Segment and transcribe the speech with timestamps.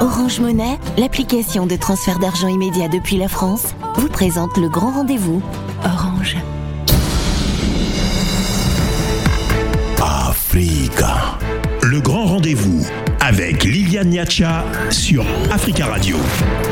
[0.00, 5.42] Orange Monnaie, l'application de transfert d'argent immédiat depuis la France, vous présente le grand rendez-vous.
[5.84, 6.38] Orange.
[10.00, 11.38] Africa.
[11.82, 12.86] Le grand rendez-vous
[13.20, 16.16] avec Liliane Niacha sur Africa Radio.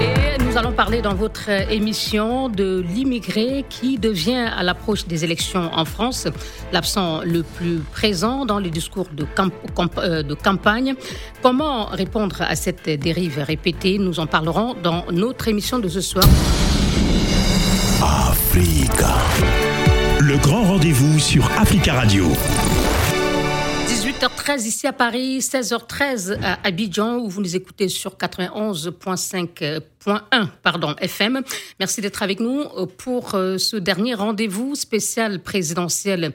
[0.00, 5.70] Et nous allons parler dans votre émission de l'immigré qui devient à l'approche des élections
[5.74, 6.26] en France
[6.72, 9.26] l'absent le plus présent dans les discours de,
[9.98, 10.94] euh, campagne.
[11.42, 13.98] Comment répondre à cette dérive répétée?
[13.98, 16.24] Nous en parlerons dans notre émission de ce soir.
[18.02, 19.16] Africa.
[20.20, 22.26] Le grand rendez-vous sur Africa Radio.
[24.18, 31.42] 18h13 ici à Paris, 16h13 à Abidjan, où vous nous écoutez sur 91.5.1 pardon, FM.
[31.78, 32.64] Merci d'être avec nous
[32.96, 36.32] pour euh, ce dernier rendez-vous spécial présidentiel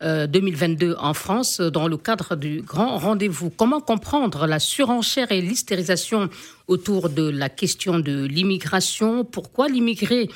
[0.00, 3.50] 2022 euh, en France dans le cadre du grand rendez-vous.
[3.50, 6.30] Comment comprendre la surenchère et l'hystérisation
[6.68, 9.24] autour de la question de l'immigration?
[9.24, 10.28] Pourquoi l'immigré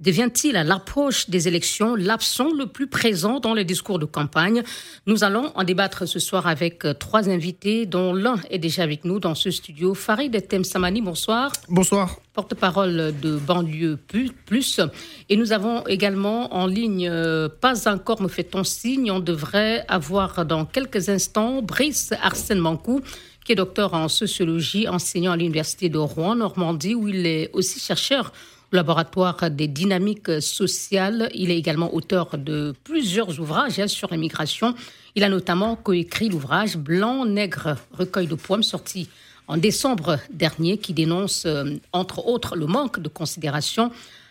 [0.00, 4.62] devient-il à l'approche des élections l'absent le plus présent dans les discours de campagne?
[5.06, 9.04] Nous allons en débattre ce soir avec euh, trois invités, dont l'un est déjà avec
[9.04, 9.94] nous dans ce studio.
[9.94, 11.52] Farid Samani, bonsoir.
[11.68, 12.16] Bonsoir.
[12.34, 13.98] Porte-parole de Banlieue
[14.46, 14.80] Plus.
[15.28, 20.44] Et nous avons également en ligne, euh, pas encore me fait-on signe, on devrait avoir
[20.44, 23.00] dans quelques instants Brice Arsène Mancou
[23.46, 27.78] qui est docteur en sociologie, enseignant à l'Université de Rouen, Normandie, où il est aussi
[27.78, 28.32] chercheur
[28.76, 31.28] laboratoire des dynamiques sociales.
[31.34, 34.74] Il est également auteur de plusieurs ouvrages hein, sur l'immigration.
[35.16, 39.08] Il a notamment coécrit l'ouvrage Blanc, Nègre, recueil de poèmes sorti
[39.48, 43.90] en décembre dernier qui dénonce, euh, entre autres, le manque de considération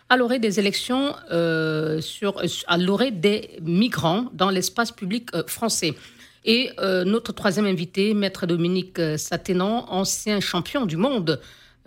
[0.09, 5.93] à l'orée des élections euh, sur, à l'orée des migrants dans l'espace public euh, français.
[6.47, 6.69] Et
[7.07, 11.43] notre troisième invité, maître Dominique Saténan, ancien champion du monde euh,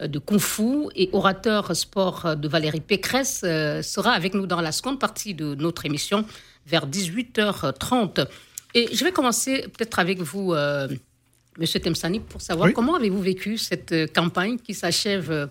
[0.07, 4.73] de Kung Fu et orateur sport de Valérie Pécresse euh, sera avec nous dans la
[4.73, 6.25] seconde partie de notre émission
[6.67, 8.27] vers 18h30.
[8.75, 10.89] Et je vais commencer peut-être avec vous, euh,
[11.59, 15.51] Monsieur Temsani, pour savoir comment avez-vous vécu cette campagne qui s'achève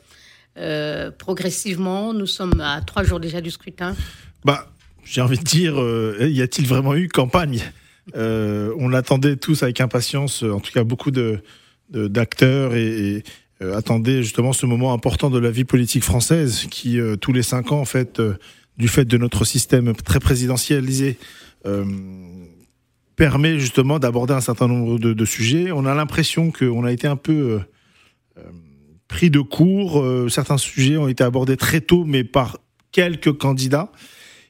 [1.18, 2.14] progressivement.
[2.14, 3.96] Nous sommes à trois jours déjà du scrutin.
[4.46, 4.70] Bah,
[5.04, 5.76] j'ai envie de dire,
[6.26, 7.62] y a-t-il vraiment eu campagne?
[8.16, 11.42] On attendait tous avec impatience, en tout cas beaucoup de
[11.90, 13.22] d'acteurs et, euh,
[13.62, 17.72] attendait justement ce moment important de la vie politique française qui, euh, tous les cinq
[17.72, 18.38] ans, en fait, euh,
[18.78, 21.18] du fait de notre système très présidentialisé,
[23.18, 25.72] permet justement d'aborder un certain nombre de, sujets.
[25.72, 27.60] On a l'impression qu'on a été un peu
[29.10, 30.06] pris de court.
[30.30, 32.60] certains sujets ont été abordés très tôt, mais par
[32.92, 33.92] quelques candidats.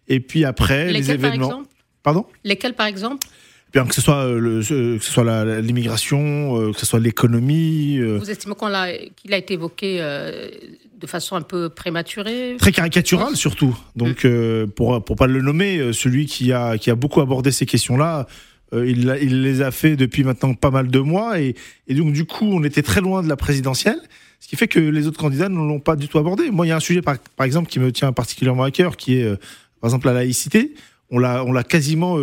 [0.07, 1.47] Et puis après, les événements.
[1.47, 1.69] Par exemple?
[2.03, 2.25] Pardon?
[2.43, 3.25] Lesquels, par exemple?
[3.73, 7.97] Bien que ce soit euh, le, que ce soit l'immigration, euh, que ce soit l'économie.
[7.99, 8.17] Euh.
[8.17, 12.55] Vous estimez qu'il a, été évoqué de façon un peu prématurée?
[12.57, 13.77] Très caricaturale surtout.
[13.95, 14.67] Donc mm.
[14.71, 18.27] pour pour pas le nommer, celui qui a qui a beaucoup abordé ces questions-là,
[18.73, 21.55] il, il les a fait depuis maintenant pas mal de mois et,
[21.87, 23.99] et donc du coup on était très loin de la présidentielle.
[24.39, 26.51] Ce qui fait que les autres candidats ne l'ont pas du tout abordé.
[26.51, 28.95] Moi, il y a un sujet, par, par exemple, qui me tient particulièrement à cœur,
[28.95, 29.35] qui est,
[29.81, 30.75] par exemple, la laïcité.
[31.09, 32.17] On l'a, on l'a quasiment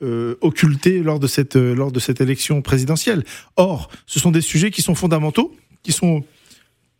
[0.00, 3.24] euh, occulté lors de cette euh, lors de cette élection présidentielle.
[3.56, 6.24] Or, ce sont des sujets qui sont fondamentaux, qui sont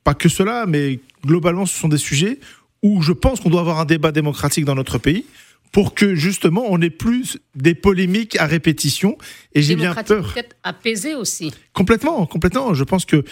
[0.02, 2.40] pas que cela, mais globalement, ce sont des sujets
[2.82, 5.26] où je pense qu'on doit avoir un débat démocratique dans notre pays
[5.70, 9.16] pour que justement on ait plus des polémiques à répétition.
[9.54, 10.32] Et j'ai bien peur.
[10.34, 11.52] Peut-être apaisé aussi.
[11.72, 12.74] Complètement, complètement.
[12.74, 13.22] Je pense que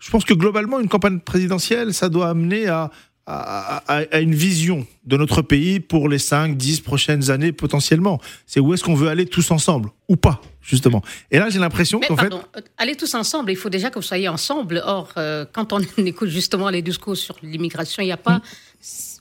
[0.00, 2.90] je pense que globalement une campagne présidentielle, ça doit amener à
[3.26, 8.20] à, une vision de notre pays pour les 5, 10 prochaines années potentiellement.
[8.46, 11.02] C'est où est-ce qu'on veut aller tous ensemble ou pas, justement.
[11.30, 12.32] Et là, j'ai l'impression qu'en fait...
[12.32, 14.82] Euh, aller tous ensemble, il faut déjà que vous soyez ensemble.
[14.84, 18.40] Or, euh, quand on écoute justement les discours sur l'immigration, il n'y a pas...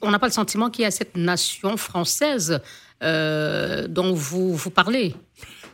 [0.02, 2.59] On n'a pas le sentiment qu'il y a cette nation française
[3.03, 5.16] euh, dont vous, vous parlez.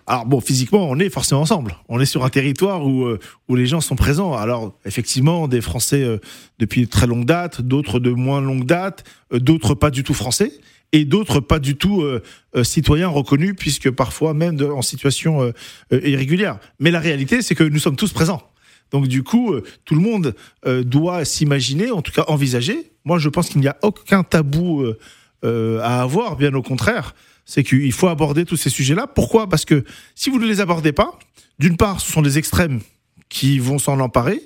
[0.09, 1.75] Alors bon, physiquement, on est forcément ensemble.
[1.87, 4.33] On est sur un territoire où, euh, où les gens sont présents.
[4.33, 6.17] Alors effectivement, des Français euh,
[6.57, 10.51] depuis très longue date, d'autres de moins longue date, euh, d'autres pas du tout français
[10.93, 12.03] et d'autres pas du tout
[12.63, 15.53] citoyens reconnus, puisque parfois même en situation
[15.91, 16.57] irrégulière.
[16.79, 18.41] Mais la réalité, c'est que nous sommes tous présents.
[18.89, 19.53] Donc du coup,
[19.85, 20.33] tout le monde
[20.65, 22.91] doit s'imaginer, en tout cas envisager.
[23.05, 24.83] Moi, je pense qu'il n'y a aucun tabou
[25.43, 27.13] à avoir, bien au contraire
[27.49, 29.07] c'est qu'il faut aborder tous ces sujets-là.
[29.07, 29.49] Pourquoi?
[29.49, 31.17] Parce que si vous ne les abordez pas,
[31.57, 32.79] d'une part, ce sont des extrêmes
[33.27, 34.39] qui vont s'en emparer,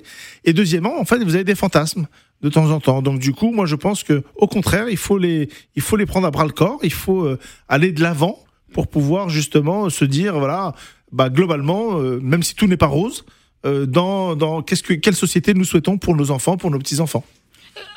[0.44, 2.06] et deuxièmement, en fait, vous avez des fantasmes
[2.40, 3.02] de temps en temps.
[3.02, 6.06] Donc du coup, moi, je pense que au contraire, il faut les, il faut les
[6.06, 6.78] prendre à bras le corps.
[6.82, 8.38] Il faut euh, aller de l'avant
[8.72, 10.74] pour pouvoir justement se dire, voilà,
[11.12, 13.26] bah globalement, euh, même si tout n'est pas rose,
[13.66, 17.24] euh, dans, dans qu'est-ce que, quelle société nous souhaitons pour nos enfants, pour nos petits-enfants?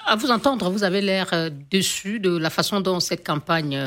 [0.05, 3.77] À vous entendre, vous avez l'air déçu de la façon dont cette campagne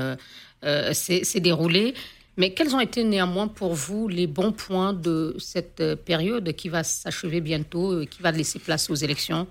[0.64, 1.94] euh, s'est déroulée.
[2.40, 6.70] Mais quels ont été néanmoins pour vous les bons points de cette euh, période qui
[6.70, 9.46] va s'achever bientôt, euh, qui va laisser place aux élections?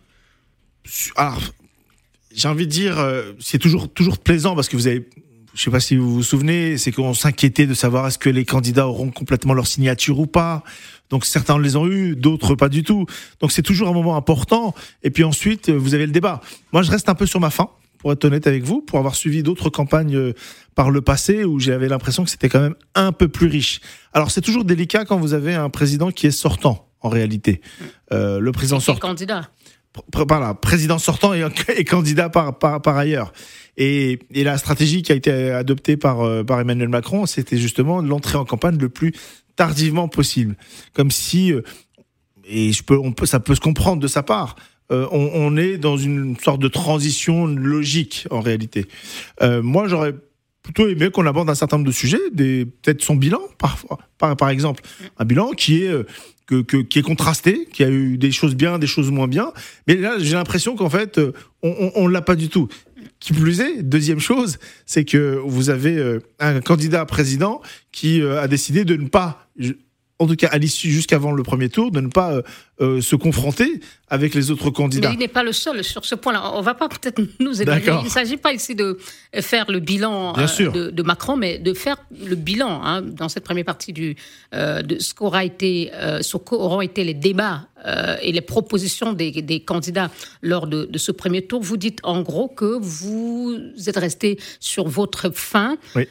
[1.16, 1.40] Alors,
[2.34, 5.08] j'ai envie de dire, euh, c'est toujours, toujours plaisant parce que vous avez,
[5.54, 8.46] je sais pas si vous vous souvenez, c'est qu'on s'inquiétait de savoir est-ce que les
[8.46, 10.64] candidats auront complètement leur signature ou pas.
[11.12, 13.06] Donc certains les ont eu, d'autres pas du tout.
[13.40, 14.74] Donc c'est toujours un moment important.
[15.04, 16.42] Et puis ensuite, vous avez le débat.
[16.72, 19.14] Moi, je reste un peu sur ma faim, pour être honnête avec vous, pour avoir
[19.14, 20.34] suivi d'autres campagnes euh,
[20.74, 23.82] par le passé où j'avais l'impression que c'était quand même un peu plus riche.
[24.14, 27.62] Alors c'est toujours délicat quand vous avez un président qui est sortant, en réalité.
[28.12, 29.50] Euh, le président sortant candidat
[30.12, 31.46] pr- voilà, président sortant et,
[31.78, 33.34] et candidat par, par, par ailleurs.
[33.78, 38.02] Et, et la stratégie qui a été adoptée par, euh, par Emmanuel Macron, c'était justement
[38.02, 39.14] l'entrée en campagne le plus
[39.58, 40.56] tardivement possible.
[40.94, 41.54] Comme si,
[42.46, 44.56] et je peux, on peut, ça peut se comprendre de sa part,
[44.92, 48.88] euh, on, est dans une sorte de transition logique en réalité.
[49.42, 50.16] Euh, moi, j'aurais
[50.64, 54.84] plutôt aimé qu'on aborde un certain nombre de sujets, peut-être son bilan par, par exemple,
[55.18, 56.06] un bilan qui est euh,
[56.48, 59.54] que, qui est contrasté, qui a eu des choses bien, des choses moins bien.
[59.88, 61.20] Mais là, j'ai l'impression qu'en fait,
[61.62, 62.68] on, on l'a pas du tout.
[63.20, 64.58] Qui plus est, deuxième chose,
[64.88, 67.62] c'est que vous avez un candidat à président
[67.92, 69.48] qui a décidé de ne pas,
[70.18, 72.42] en tout cas à l'issue jusqu'avant le premier tour, de ne pas
[72.82, 75.10] euh, se confronter avec les autres candidats.
[75.10, 76.54] Mais il n'est pas le seul sur ce point-là.
[76.56, 77.84] On va pas peut-être nous éloigner.
[78.00, 78.98] Il ne s'agit pas ici de
[79.42, 83.44] faire le bilan euh, de, de Macron, mais de faire le bilan hein, dans cette
[83.44, 84.16] première partie du,
[84.54, 85.92] euh, de ce qu'aura été,
[86.22, 87.68] ce qu'auront été les débats
[88.22, 90.10] et les propositions des, des candidats
[90.42, 91.62] lors de, de ce premier tour.
[91.62, 95.78] Vous dites en gros que vous êtes resté sur votre fin.
[95.96, 96.08] Oui.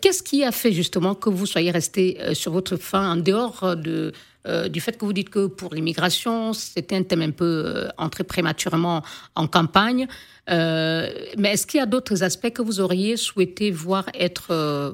[0.00, 4.12] Qu'est-ce qui a fait justement que vous soyez resté sur votre fin en dehors de,
[4.46, 7.88] euh, du fait que vous dites que pour l'immigration, c'était un thème un peu euh,
[7.98, 9.02] entré prématurément
[9.34, 10.06] en campagne
[10.48, 11.08] Euh,
[11.38, 14.46] Mais est-ce qu'il y a d'autres aspects que vous auriez souhaité voir être...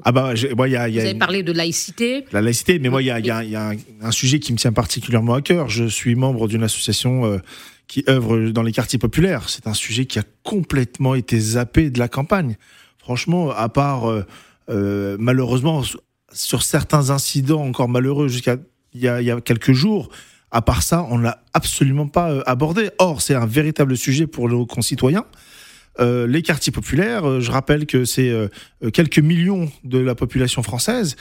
[0.05, 2.25] Ah bah, moi, il y a, y vous avez une- parlé de laïcité.
[2.31, 4.57] la laïcité, mais moi, il y a, y a- y un, un sujet qui me
[4.57, 5.67] tient particulièrement à cœur.
[5.69, 7.39] Je suis membre d'une association
[7.87, 9.49] qui œuvre dans les quartiers populaires.
[9.49, 12.57] C'est un sujet qui a complètement été zappé de la campagne.
[12.99, 14.03] Franchement, à part
[15.17, 15.81] malheureusement
[16.33, 18.57] sur certains incidents encore malheureux jusqu'à
[18.93, 20.09] il y a, il y a quelques jours,
[20.51, 22.89] à part ça, on l'a absolument pas euh, abordé.
[22.99, 25.25] Or, c'est un véritable sujet pour nos concitoyens.
[25.99, 28.47] Euh, les quartiers populaires, euh, je rappelle que c'est euh,
[28.93, 31.15] quelques millions de la population française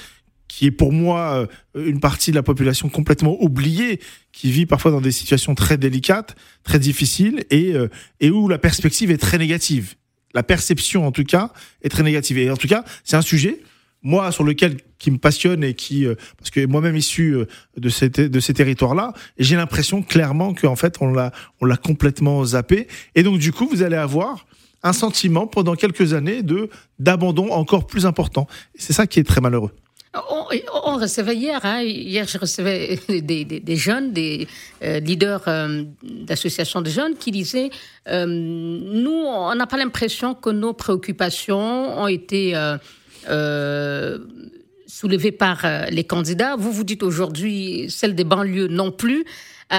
[0.48, 3.98] qui est pour moi une partie de la population complètement oubliée,
[4.30, 7.74] qui vit parfois dans des situations très délicates, très difficiles, et,
[8.20, 9.96] et où la perspective est très négative.
[10.34, 11.52] La perception, en tout cas,
[11.82, 12.38] est très négative.
[12.38, 13.60] Et en tout cas, c'est un sujet,
[14.02, 17.46] moi, sur lequel qui me passionne et qui, euh, parce que moi-même issu euh,
[17.76, 22.44] de ces, de ces territoires-là, j'ai l'impression clairement qu'en fait, on l'a, on l'a complètement
[22.44, 22.86] zappé.
[23.14, 24.46] Et donc, du coup, vous allez avoir
[24.82, 28.46] un sentiment pendant quelques années de d'abandon encore plus important.
[28.76, 29.72] C'est ça qui est très malheureux.
[30.84, 34.48] On, recevait hier, hein, hier je recevais des, des- jeunes, des
[34.82, 35.42] euh, leaders
[36.02, 37.68] d'associations de jeunes qui disaient
[38.08, 42.54] nous, on n'a pas l'impression que nos préoccupations ont été
[43.28, 44.18] euh,
[44.86, 46.56] soulevées par euh, les candidats.
[46.56, 49.24] Vous vous dites aujourd'hui celles des banlieues non plus.
[49.72, 49.78] Euh,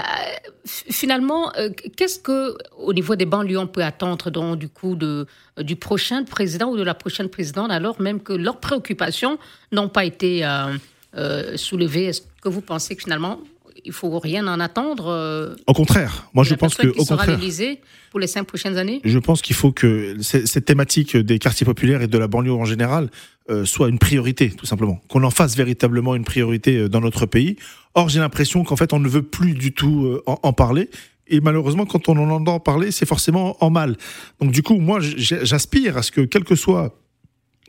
[0.65, 5.25] finalement, euh, qu'est-ce que, au niveau des banlieues, on peut attendre donc, du coup de,
[5.61, 9.37] du prochain président ou de la prochaine présidente, alors même que leurs préoccupations
[9.71, 12.05] n'ont pas été euh, soulevées?
[12.05, 13.39] Est-ce que vous pensez que finalement,
[13.85, 17.77] il faut rien en attendre Au contraire, moi je pense que qui au sera contraire,
[18.11, 18.99] pour les cinq prochaines années?
[19.05, 22.65] Je pense qu'il faut que cette thématique des quartiers populaires et de la banlieue en
[22.65, 23.09] général
[23.49, 25.01] euh, soit une priorité, tout simplement.
[25.07, 27.55] Qu'on en fasse véritablement une priorité euh, dans notre pays.
[27.93, 30.89] Or, j'ai l'impression qu'en fait, on ne veut plus du tout euh, en, en parler.
[31.27, 33.97] Et malheureusement, quand on en entend parler, c'est forcément en mal.
[34.41, 36.99] Donc, du coup, moi, j'aspire à ce que, quel que soit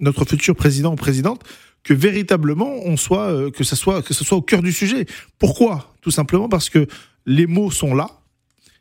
[0.01, 1.43] notre futur président ou présidente,
[1.85, 5.07] que véritablement on soit, que ça soit, que ce soit au cœur du sujet.
[5.39, 5.95] Pourquoi?
[6.03, 6.87] Tout simplement parce que
[7.27, 8.21] les mots sont là,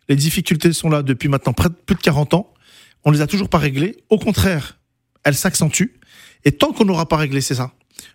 [0.10, 2.54] les difficultés sont là depuis maintenant près de plus de 40 ans.
[3.04, 3.98] On les a toujours pas réglées.
[4.10, 4.78] Au contraire,
[5.24, 5.97] elles s'accentuent.
[6.48, 7.74] Et tant qu'on n'aura pas réglé ça,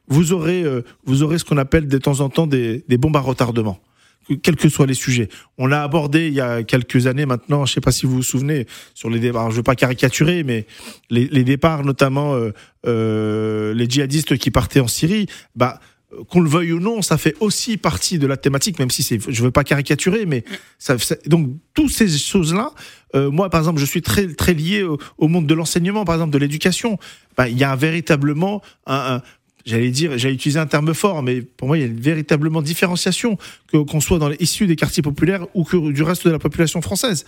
[0.08, 3.20] vous aurez, euh, vous aurez ce qu'on appelle de temps en temps des, bombes à
[3.20, 3.78] retardement
[4.26, 5.28] que- quels que soient les sujets.
[5.58, 8.22] On l'a abordé il y a quelques années maintenant, je sais pas si vous vous
[8.22, 10.64] souvenez, sur les départs, je veux pas caricaturer, mais
[11.10, 12.52] les, départs, notamment euh,
[12.86, 15.78] euh, les djihadistes qui partaient en Syrie, bah,
[16.28, 19.18] qu'on le veuille ou non, ça fait aussi partie de la thématique, même si c'est,
[19.26, 20.44] je veux pas caricaturer, mais
[20.78, 22.72] ça, donc toutes ces choses-là,
[23.14, 26.14] euh, moi par exemple, je suis très très lié au, au monde de l'enseignement, par
[26.14, 26.98] exemple de l'éducation.
[27.36, 29.22] Bah, il y a véritablement un, un-
[29.64, 32.62] j'allais dire, j'allais utiliser un terme fort, mais pour moi, il y a une véritablement
[32.62, 33.38] différenciation
[33.70, 36.38] que qu'on soit dans les, issus des quartiers populaires ou que du reste de la
[36.38, 37.24] population française.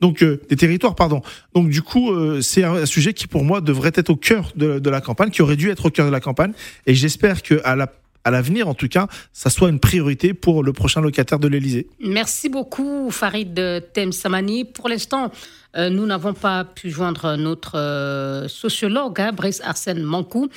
[0.00, 1.22] Donc euh, des territoires, pardon.
[1.54, 4.78] Donc du coup, euh, c'est un, sujet qui pour moi devrait être au cœur de,
[4.78, 6.52] de, la campagne, qui aurait dû être au cœur de la campagne,
[6.86, 7.92] et j'espère que à la
[8.28, 11.88] à l'avenir, en tout cas, ça soit une priorité pour le prochain locataire de l'Elysée.
[12.00, 13.58] Merci beaucoup, Farid
[13.94, 14.66] Temsamani.
[14.66, 15.32] Pour l'instant,
[15.76, 20.48] euh, nous n'avons pas pu joindre notre euh, sociologue, hein, Brice Arsène Mancou.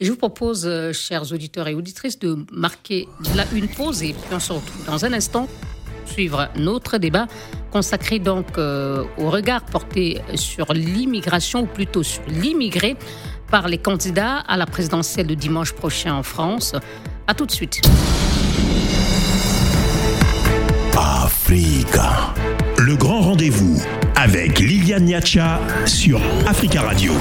[0.00, 3.06] je vous propose, euh, chers auditeurs et auditrices, de marquer
[3.36, 5.48] là une pause et puis on se retrouve dans un instant
[6.06, 7.28] suivre notre débat
[7.70, 12.96] consacré donc au regard porté sur l'immigration ou plutôt sur l'immigré
[13.48, 16.74] par les candidats à la présidentielle de dimanche prochain en France.
[17.26, 17.80] A tout de suite.
[20.96, 22.34] Africa.
[22.78, 23.80] Le grand rendez-vous
[24.16, 27.12] avec Liliane Niacha sur Africa Radio.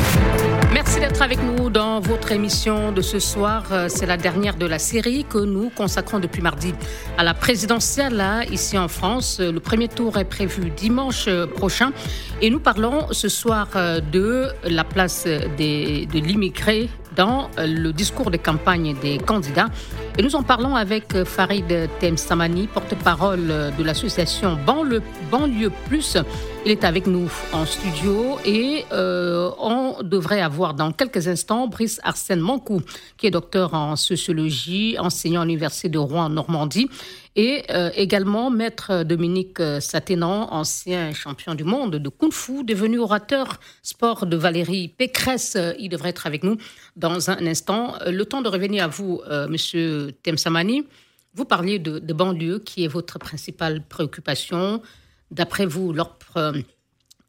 [0.73, 3.63] Merci d'être avec nous dans votre émission de ce soir.
[3.71, 6.73] Euh, c'est la dernière de la série que nous consacrons depuis mardi
[7.17, 9.39] à la présidentielle ici en France.
[9.39, 11.91] Euh, le premier tour est prévu dimanche euh, prochain
[12.41, 13.67] et nous parlons ce soir
[14.13, 15.27] de la place
[15.57, 19.67] des, de l'immigré dans le discours de campagne des candidats.
[20.19, 23.47] Et nous en parlons avec Farid Temsamani, porte-parole
[23.77, 26.17] de l'association Banlieue, Plus.
[26.65, 32.01] Il est avec nous en studio et euh, on devrait avoir dans quelques instants Brice
[32.03, 32.81] Arsène Mancou,
[33.17, 36.89] qui est docteur en sociologie, enseignant à l'Université de Rouen, Normandie,
[37.37, 43.61] et euh, également maître Dominique Saténan, ancien champion du monde de Kung Fu, devenu orateur
[43.81, 45.57] sport de Valérie Pécresse.
[45.79, 46.57] Il devrait être avec nous
[46.97, 47.93] dans un instant.
[48.05, 50.85] Le temps de revenir à vous, euh, monsieur Temsamani.
[51.33, 54.81] Vous parliez de, de banlieue, qui est votre principale préoccupation
[55.31, 55.93] d'après vous,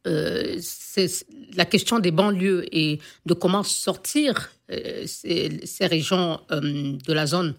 [0.06, 7.12] euh, c'est la question des banlieues et de comment sortir euh, ces, régions euh, de
[7.12, 7.54] la zone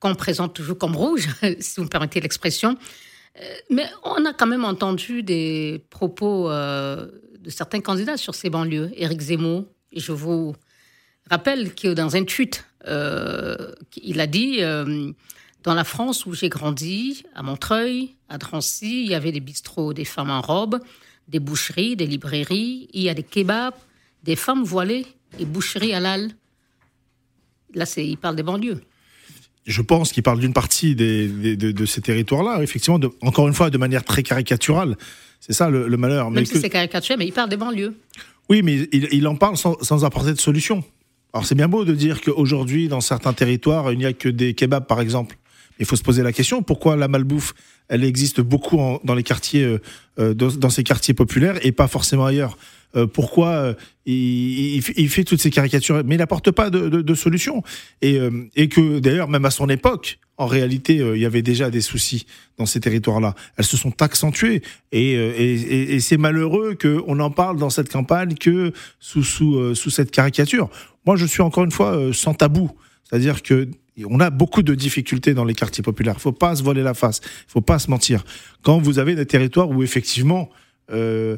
[0.00, 1.28] qu'on présente toujours comme rouge,
[1.60, 2.76] si vous me permettez l'expression.
[3.68, 8.90] mais on a quand même entendu des propos de certains candidats sur ces banlieues.
[8.96, 10.54] Éric Zemmour, je vous
[11.28, 14.60] rappelle que dans un tweet, il a dit
[15.62, 19.92] dans la France où j'ai grandi, à Montreuil, à Drancy, il y avait des bistrots,
[19.92, 20.80] des femmes en robe,
[21.28, 23.74] des boucheries, des librairies, il y a des kebabs,
[24.22, 25.06] des femmes voilées,
[25.38, 26.30] des boucheries halal.
[27.74, 28.80] Là, il parle des banlieues.
[29.66, 33.78] Je pense qu'il parle d'une partie des, de, ces territoires-là, effectivement, encore une fois, de
[33.78, 34.96] manière très caricaturale.
[35.40, 36.30] C'est ça le, malheur.
[36.30, 37.94] Même si c'est caricatural, mais il parle des banlieues.
[38.48, 40.82] Oui, mais il, en parle sans, sans, apporter de solution.
[41.32, 44.54] Alors c'est bien beau de dire qu'aujourd'hui, dans certains territoires, il n'y a que des
[44.54, 45.36] kebabs, par exemple.
[45.80, 47.54] Il faut se poser la question pourquoi la malbouffe,
[47.88, 49.80] elle existe beaucoup dans les quartiers, euh,
[50.18, 52.56] euh, dans, ces quartiers populaires et pas forcément ailleurs?
[52.96, 57.62] Euh, pourquoi il, fait toutes ces caricatures, mais il n'apporte pas de, solution.
[58.02, 58.18] Et,
[58.68, 62.26] que d'ailleurs, même à son époque, en réalité, il y avait déjà des soucis
[62.58, 63.36] dans ces territoires-là.
[63.56, 69.22] Elles se sont accentuées et, c'est malheureux qu'on en parle dans cette campagne que sous,
[69.22, 70.68] sous, sous cette caricature.
[71.06, 72.70] Moi, je suis encore une fois sans tabou.
[73.04, 73.68] C'est-à-dire que
[74.08, 76.14] on a beaucoup de difficultés dans les quartiers populaires.
[76.16, 77.20] Il faut pas se voiler la face.
[77.24, 78.24] Il faut pas se mentir.
[78.62, 80.48] Quand vous avez des territoires où effectivement,
[80.92, 81.36] euh,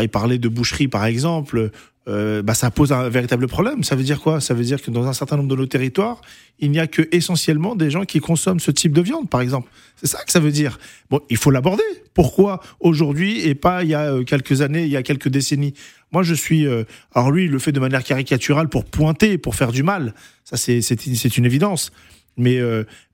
[0.00, 1.70] il de boucherie par exemple,
[2.08, 3.84] euh, bah, ça pose un véritable problème.
[3.84, 4.40] Ça veut dire quoi?
[4.40, 6.20] Ça veut dire que dans un certain nombre de nos territoires,
[6.58, 9.70] il n'y a que essentiellement des gens qui consomment ce type de viande, par exemple.
[9.96, 10.78] C'est ça que ça veut dire.
[11.10, 11.82] Bon, il faut l'aborder.
[12.14, 15.74] Pourquoi aujourd'hui et pas il y a euh, quelques années, il y a quelques décennies?
[16.10, 16.66] Moi, je suis.
[16.66, 16.84] Euh,
[17.14, 20.14] alors lui, il le fait de manière caricaturale pour pointer, pour faire du mal.
[20.44, 21.92] Ça, c'est une évidence.
[22.38, 22.60] Mais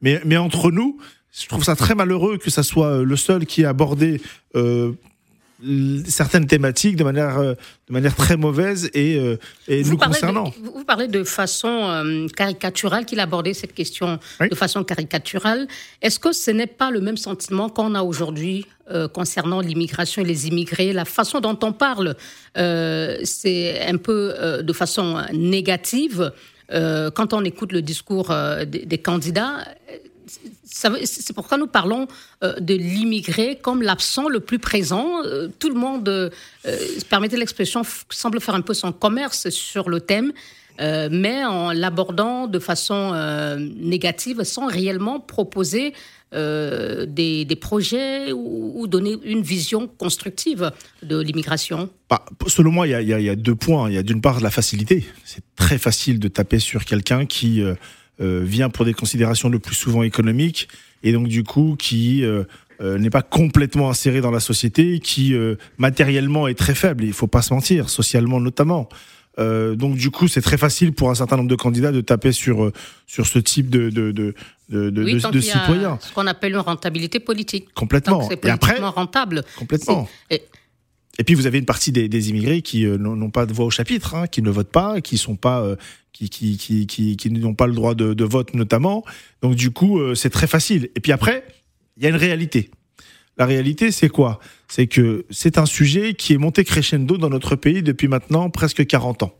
[0.02, 0.98] mais mais entre nous,
[1.32, 4.20] je trouve ça très malheureux que ça soit le seul qui ait abordé
[6.06, 7.54] certaines thématiques de manière, euh,
[7.88, 9.36] de manière très mauvaise et, euh,
[9.68, 10.52] et nous concernant.
[10.62, 15.66] vous parlez de façon euh, caricaturale, qu'il abordait cette question de façon caricaturale.
[16.02, 18.66] Est-ce que ce n'est pas le même sentiment qu'on a aujourd'hui
[19.14, 20.92] concernant l'immigration et les immigrés?
[20.92, 22.16] La façon dont on parle,
[22.54, 26.32] c'est un peu de façon négative.
[26.70, 28.34] quand on écoute le discours
[28.66, 29.64] des, des candidats,
[30.74, 32.08] c'est pourquoi nous parlons
[32.42, 35.22] euh, de l'immigré comme l'absent le plus présent.
[35.24, 36.28] Euh, tout le monde, euh,
[37.08, 40.32] permettez l'expression, semble faire un peu son commerce sur le thème,
[40.80, 43.12] mais en l'abordant de façon
[43.76, 45.92] négative, sans réellement proposer
[46.32, 50.72] des, projets ou, donner une vision constructive
[51.04, 53.88] de l'immigration bah, Selon moi, il y, a deux points.
[53.88, 55.04] Il y a d'une part la facilité.
[55.24, 57.62] C'est très facile de taper sur quelqu'un qui
[58.20, 60.68] vient pour des considérations le plus souvent économiques
[61.02, 62.44] et donc du coup qui euh,
[62.80, 65.34] euh, n'est pas complètement inséré dans la société, qui
[65.78, 67.04] matériellement est très faible.
[67.04, 68.88] Il faut pas se mentir, socialement notamment.
[69.40, 72.30] Euh, donc du coup, c'est très facile pour un certain nombre de candidats de taper
[72.32, 72.70] sur
[73.06, 74.34] sur ce type de de de
[74.70, 75.98] de, de, Oui, de- tant de qu'il y a citoyens.
[76.00, 77.66] Ce qu'on appelle une rentabilité politique.
[77.74, 78.22] Complètement.
[78.28, 79.42] c'est Et après, politiquement rentable.
[79.58, 80.08] complètement.
[80.30, 80.42] Et-
[81.18, 83.66] Et puis vous avez une partie des, des immigrés qui euh, n'ont pas de voix
[83.66, 85.76] au chapitre, hein, qui ne votent pas, qui sont pas, euh,
[86.12, 86.56] qui, qui,
[86.86, 89.04] qui, qui, n'ont pas le droit de, de vote notamment.
[89.42, 90.90] Donc du coup, euh, c'est très facile.
[90.96, 91.44] Et puis après,
[91.96, 92.70] il y a une réalité.
[93.36, 94.38] La réalité, c'est quoi?
[94.68, 98.86] C'est que c'est un sujet qui est monté crescendo dans notre pays depuis maintenant presque
[98.86, 99.34] 40 ans.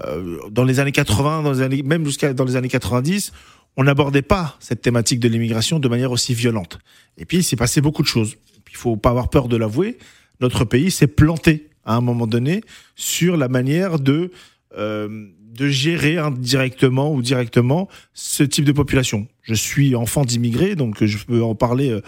[0.00, 3.32] Euh, dans les années 80, dans les années, même jusqu'à dans les années 90,
[3.76, 6.78] on n'abordait pas cette thématique de l'immigration de manière aussi violente.
[7.18, 8.36] Et puis, il s'est passé beaucoup de choses.
[8.70, 9.98] Il faut pas avoir peur de l'avouer.
[10.40, 12.62] Notre pays s'est planté à un moment donné
[12.96, 14.30] sur la manière de
[14.76, 19.28] euh, de gérer indirectement ou directement ce type de population.
[19.42, 22.00] Je suis enfant d'immigrés, donc je peux en parler euh,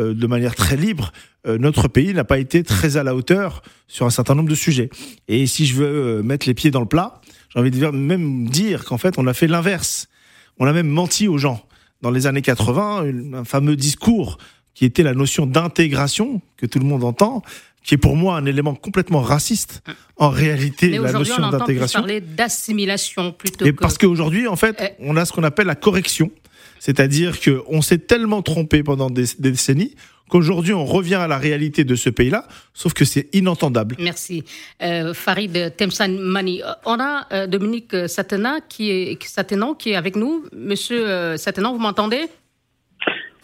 [0.00, 1.12] euh, de manière très libre.
[1.46, 4.90] Notre pays n'a pas été très à la hauteur sur un certain nombre de sujets.
[5.28, 8.84] Et si je veux mettre les pieds dans le plat, j'ai envie de même dire
[8.84, 10.08] qu'en fait, on a fait l'inverse.
[10.58, 11.64] On a même menti aux gens.
[12.02, 14.36] Dans les années 80, une- un fameux discours
[14.78, 17.42] qui était la notion d'intégration, que tout le monde entend,
[17.82, 19.82] qui est pour moi un élément complètement raciste.
[20.16, 21.98] En réalité, Mais la on notion d'intégration.
[21.98, 23.80] parler d'assimilation plutôt Et que.
[23.80, 24.90] parce qu'aujourd'hui, en fait, Eh.
[25.00, 26.30] on a ce qu'on appelle la correction.
[26.78, 29.96] C'est-à-dire qu'on s'est tellement trompé pendant des, des décennies
[30.30, 33.96] qu'aujourd'hui, on revient à la réalité de ce pays-là, sauf que c'est inentendable.
[33.98, 34.44] Merci.
[34.82, 36.62] Euh, Farid Temsamani.
[36.62, 40.44] Euh, On a euh, Dominique Satena qui est, Satenan qui est avec nous.
[40.52, 42.26] Monsieur euh, Satenan, vous m'entendez?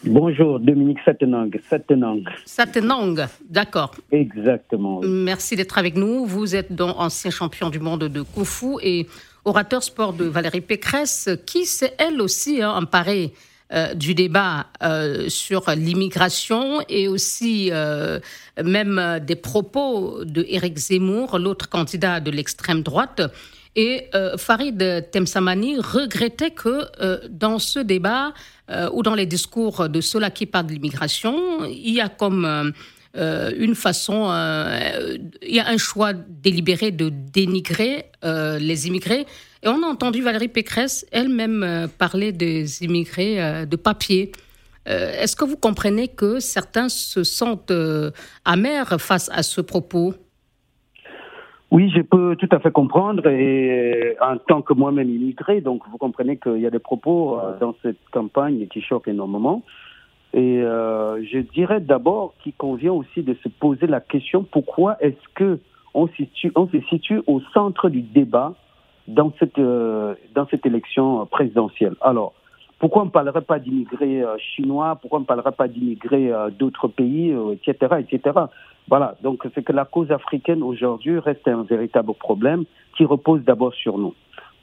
[0.06, 1.50] Bonjour, Dominique Satenang.
[1.68, 3.94] Satenang, Satenang, d'accord.
[4.12, 5.00] exactement.
[5.00, 5.08] oui.
[5.08, 6.26] Merci d'être avec nous.
[6.26, 9.06] Vous êtes donc ancien champion du monde de Kung Fu et
[9.44, 13.32] orateur sport de Valérie Pécresse, qui s'est elle aussi hein, emparée
[13.72, 18.20] euh, du débat euh, sur l'immigration et aussi euh,
[18.62, 23.22] même des propos de Éric Zemmour, l'autre candidat de l'extrême droite.
[23.74, 28.32] Et Farid Temsamani regrettait que dans ce débat
[28.70, 32.72] euh, ou dans les discours de ceux-là qui parlent de l'immigration, il y a comme
[33.16, 39.26] euh, une façon, euh, il y a un choix délibéré de dénigrer les immigrés.
[39.62, 44.32] Et on a entendu Valérie Pécresse elle-même parler des immigrés de papier.
[44.86, 47.72] Est-ce que vous comprenez que certains se sentent
[48.44, 50.14] amers face à ce propos?
[51.74, 53.26] Oui, je peux tout à fait comprendre.
[53.26, 57.58] Et en tant que moi-même immigré, donc vous comprenez qu'il y a des propos euh,
[57.58, 59.64] dans cette campagne qui choquent énormément.
[60.34, 65.28] Et euh, je dirais d'abord qu'il convient aussi de se poser la question pourquoi est-ce
[65.34, 65.58] que
[65.94, 68.54] on, situe, on se situe au centre du débat
[69.08, 71.96] dans cette euh, dans cette élection présidentielle?
[72.02, 72.34] Alors,
[72.78, 74.96] pourquoi on ne parlerait pas d'immigrés euh, chinois?
[75.00, 78.40] Pourquoi on ne parlerait pas d'immigrés euh, d'autres pays, euh, etc., etc.
[78.88, 79.16] Voilà.
[79.22, 82.64] Donc, c'est que la cause africaine aujourd'hui reste un véritable problème
[82.96, 84.14] qui repose d'abord sur nous.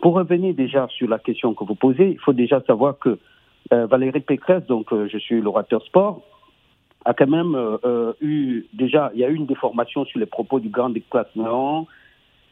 [0.02, 3.20] Pour revenir déjà sur la question que vous posez, il faut déjà savoir que
[3.72, 6.22] euh, Valérie Pécresse, donc euh, je suis l'orateur sport,
[7.06, 10.60] a quand même euh, eu déjà, il y a eu une déformation sur les propos
[10.60, 11.88] du grand déclassement.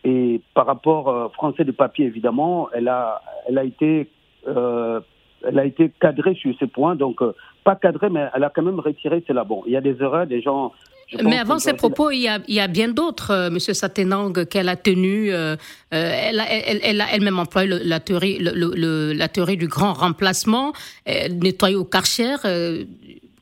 [0.04, 4.08] Et par rapport français de papier, évidemment, elle a, elle a été,
[4.46, 6.96] elle a été cadrée sur ce point.
[6.96, 7.22] Donc,
[7.66, 9.44] pas cadrée, mais elle a quand même retiré cela.
[9.44, 10.72] Bon, il y a des erreurs, des gens.
[11.24, 14.46] Mais avant ces propos, il y a, il y a bien d'autres, euh, Monsieur Satenang,
[14.48, 15.32] qu'elle a tenu.
[15.34, 15.56] euh,
[15.94, 19.28] euh, elle, a, elle, elle a elle-même employé le- la, théorie, le- le- le- la
[19.28, 20.72] théorie du grand remplacement,
[21.08, 22.36] euh, nettoyer au Karcher.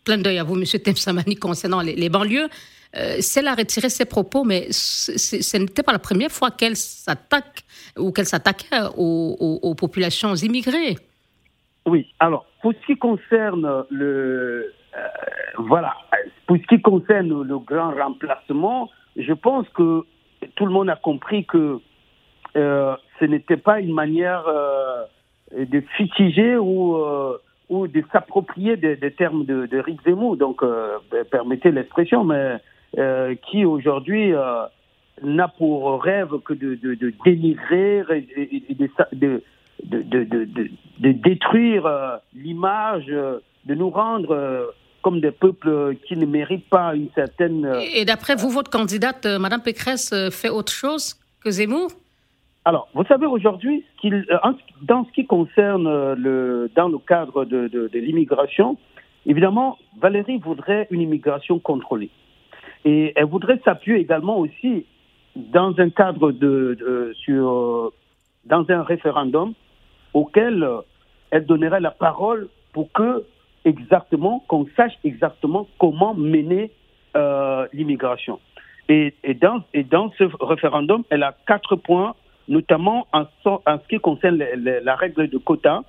[0.05, 2.47] Plein d'œil à vous, Monsieur Temsamani, concernant les, les banlieues.
[2.95, 7.63] Euh, celle a retiré ses propos, mais ce n'était pas la première fois qu'elle s'attaque
[7.97, 10.95] ou qu'elle s'attaquait aux, aux- aux populations immigrées.
[11.85, 14.73] Oui, alors, pour ce qui concerne le.
[14.95, 14.99] Euh,
[15.57, 15.93] voilà,
[16.45, 20.05] pour ce qui concerne le grand remplacement, je pense que
[20.55, 21.79] tout le monde a compris que
[22.55, 25.05] euh, ce n'était pas une manière euh,
[25.53, 26.97] de futiger ou,
[27.69, 29.99] de s'approprier des, termes de, de Rick
[30.37, 30.63] donc
[31.31, 32.57] permettez l'expression, mais
[33.43, 34.33] qui aujourd'hui
[35.21, 38.77] n'a pour rêve que de, de, dénigrer et,
[39.13, 39.41] de,
[40.99, 43.11] détruire l'image,
[43.67, 44.65] de nous rendre euh,
[45.01, 47.65] comme des peuples qui ne méritent pas une certaine...
[47.65, 51.89] euh, Et, d'après vous, votre candidate, euh, Madame Pécresse, fait autre chose que Zemmour?
[52.65, 53.85] Alors, vous savez, aujourd'hui,
[54.81, 58.77] dans ce qui concerne le, dans le cadre de, de- de l'immigration,
[59.25, 62.09] évidemment, Valérie voudrait une immigration contrôlée.
[62.83, 64.85] Et elle voudrait s'appuyer également aussi
[65.35, 67.93] dans un cadre de, de- sur,
[68.45, 69.53] dans un référendum
[70.13, 70.67] auquel
[71.31, 73.23] elle donnerait la parole pour que
[73.67, 76.71] exactement, qu'on sache exactement comment mener
[77.15, 78.39] euh, l'immigration.
[78.89, 82.15] Et, dans, et dans ce référendum, elle a quatre points
[82.47, 85.81] notamment en, ce qui concerne la règle de quota,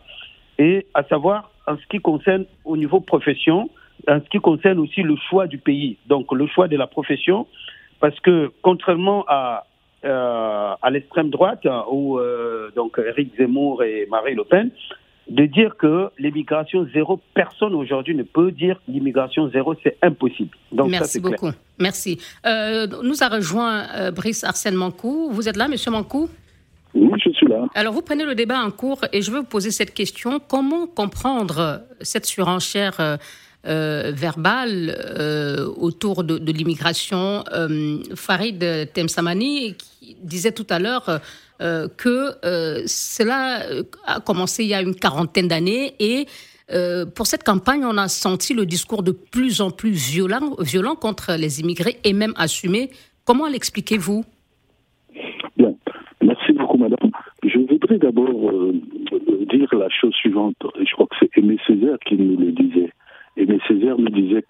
[0.59, 3.71] et à savoir en ce qui concerne au niveau profession,
[4.09, 7.47] en ce qui concerne aussi le choix du pays, donc le choix de la profession,
[8.01, 9.67] parce que contrairement à,
[10.05, 14.73] euh, à l'extrême droite, où euh, donc Eric Zemmour et Marie Le Pen,
[15.29, 20.57] de dire que l'immigration zéro, personne aujourd'hui ne peut dire l'immigration zéro, c'est impossible.
[20.73, 21.51] Donc, Merci beaucoup.
[21.79, 22.19] Merci.
[22.47, 25.29] Euh, nous a rejoint Brice Arsène Mancou.
[25.31, 26.29] Vous êtes là, Monsieur Mancou?
[26.95, 27.67] Oui, je suis là.
[27.75, 30.41] Alors, vous prenez le débat en cours et je veux vous poser cette question.
[30.41, 33.19] Comment comprendre cette surenchère
[33.67, 37.45] euh, verbal euh, autour de, l'immigration?
[37.53, 38.65] Euh, Farid
[38.95, 41.21] Temsamani qui disait tout à l'heure
[41.59, 43.61] que cela
[44.05, 46.27] a commencé il y a une quarantaine d'années et
[47.15, 51.33] pour cette campagne, on a senti le discours de plus en plus violent, violent contre
[51.39, 52.91] les immigrés et même assumé.
[53.25, 54.25] Comment l'expliquez-vous?
[55.57, 55.75] Bien,
[56.23, 57.11] merci beaucoup, madame.
[57.43, 58.73] Je voudrais d'abord
[59.51, 60.57] dire la chose suivante.
[60.79, 62.93] Je crois que c'est Aimé Césaire qui nous le disait.
[63.37, 64.45] Aimé Césaire nous disait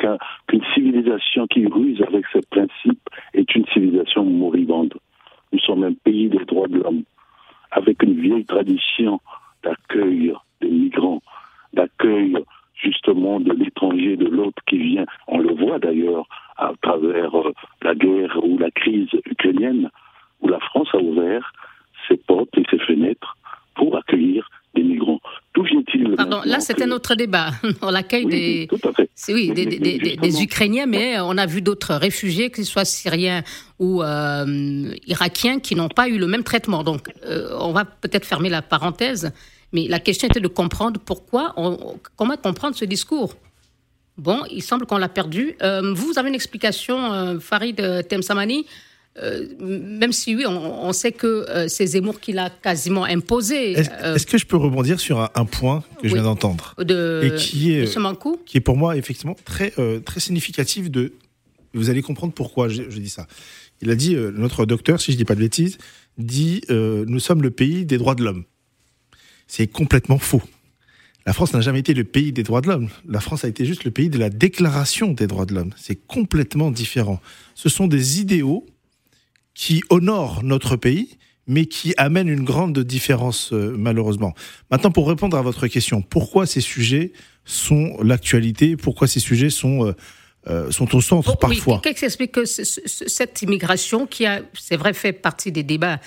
[0.49, 4.95] qu'une civilisation qui ruse avec ses principes est une civilisation moribonde.
[5.53, 7.03] Nous sommes un pays des droits de l'homme,
[7.71, 9.21] avec une vieille tradition
[9.63, 11.23] d'accueil des migrants,
[11.73, 12.37] d'accueil
[12.75, 15.07] justement de l'étranger, de l'autre qui vient.
[15.27, 19.91] On le voit d'ailleurs à travers euh, la guerre ou la crise ukrainienne,
[20.41, 21.53] où la France a ouvert
[22.07, 23.37] ses portes et ses fenêtres
[23.75, 24.48] pour accueillir.
[25.59, 27.51] D'où vient-il Pardon, là c'est un autre débat.
[27.83, 28.69] On l'accueil des,
[29.29, 33.43] oui, des, des, des, Ukrainiens, mais on a vu d'autres réfugiés, qu'ils soient syriens
[33.81, 36.85] ou euh, irakiens, qui n'ont pas eu le même traitement.
[36.85, 39.33] Donc euh, on va peut-être fermer la parenthèse,
[39.73, 41.57] mais la question était de comprendre pourquoi,
[42.17, 43.35] comment comprendre ce discours.
[44.17, 45.57] Bon, il semble qu'on l'a perdu.
[45.63, 48.65] Euh, vous avez une explication, Farid Temsamani
[49.23, 53.79] euh, même si oui, on, sait que euh, c'est Zemmour qui l'a quasiment imposé.
[53.79, 57.35] Euh, est-ce, que je peux rebondir sur un, point que je viens d'entendre de, et
[57.37, 57.99] qui est,
[58.45, 59.73] qui est pour moi effectivement très
[60.05, 61.13] très significatif de.
[61.75, 63.27] Vous allez comprendre pourquoi je, dis ça.
[63.83, 65.79] Il a dit notre docteur, si je dis pas de bêtises,
[66.17, 68.45] dit nous sommes le pays des droits de l'homme.
[69.47, 70.43] C'est complètement faux.
[71.27, 72.89] La France n'a jamais été le pays des droits de l'homme.
[73.07, 75.73] La France a été juste le pays de la déclaration des droits de l'homme.
[75.77, 77.21] C'est complètement différent.
[77.55, 78.65] Ce sont des idéaux
[79.59, 81.19] qui honore notre pays,
[81.49, 84.33] mais qui amène une grande différence euh, malheureusement.
[84.71, 87.13] Maintenant, pour répondre à votre question, pourquoi ces sujets
[87.45, 89.93] sont l'actualité Pourquoi ces sujets sont euh,
[90.47, 91.81] euh, sont au centre parfois?
[91.83, 95.99] Qu'est-ce qui explique que cette immigration, qui a, c'est vrai, fait partie des débats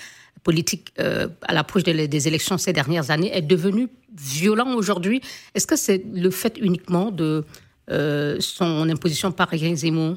[0.44, 5.22] politiques à l'approche des, des, élections ces dernières années, est devenue violent aujourd'hui
[5.54, 7.46] Est-ce que c'est le fait uniquement de
[8.40, 10.16] son imposition par Zemmour?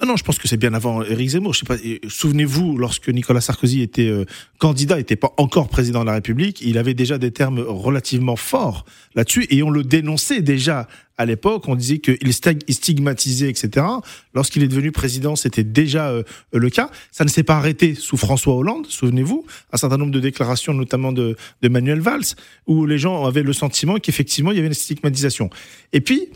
[0.00, 1.54] Non, non, je pense que c'est bien avant Éric Zemmour.
[1.66, 1.76] Pas.
[2.08, 4.24] Souvenez-vous, lorsque Nicolas Sarkozy était euh,
[4.58, 8.84] candidat, n'était pas encore président de la République, il avait déjà des termes relativement forts
[9.14, 11.68] là-dessus, et on le dénonçait déjà à l'époque.
[11.68, 13.86] On disait qu'il stigmatisait, etc.
[14.34, 16.90] Lorsqu'il est devenu président, c'était déjà euh, le cas.
[17.12, 18.86] Ça ne s'est pas arrêté sous François Hollande.
[18.88, 22.34] Souvenez-vous, un certain nombre de déclarations, notamment de, de Manuel Valls,
[22.66, 25.50] où les gens avaient le sentiment qu'effectivement il y avait une stigmatisation.
[25.92, 26.28] Et puis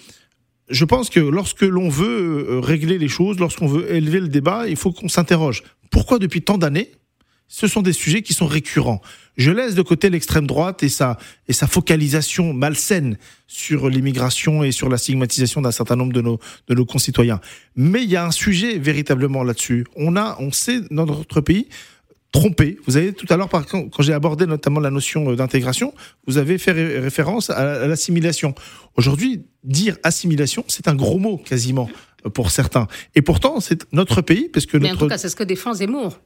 [0.70, 4.68] je pense que lorsque l'on veut euh, régler les choses, lorsqu'on veut élever le débat,
[4.68, 5.62] il faut qu'on s'interroge.
[5.90, 6.92] Pourquoi depuis tant d'années,
[7.50, 9.00] ce sont des sujets qui sont récurrents?
[9.36, 14.72] Je laisse de côté l'extrême droite et sa, et sa focalisation malsaine sur l'immigration et
[14.72, 17.40] sur la stigmatisation d'un certain nombre de nos, de nos concitoyens.
[17.76, 19.86] Mais il y a un sujet véritablement là-dessus.
[19.96, 21.68] On a, on sait dans notre pays,
[22.32, 22.78] trompé.
[22.86, 25.94] Vous avez tout à l'heure, quand, quand j'ai abordé notamment la notion euh, d'intégration,
[26.26, 28.54] vous avez fait référence à, l'assimilation.
[28.96, 31.88] Aujourd'hui, dire assimilation, c'est un gros mot quasiment
[32.26, 32.86] euh, pour certains.
[33.14, 34.96] Et pourtant, c'est notre pays, parce que Mais notre...
[34.96, 36.18] en tout cas, c'est ce que défend Zemmour.